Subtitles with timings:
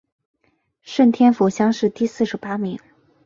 [0.81, 2.79] 顺天府乡试第四十八名。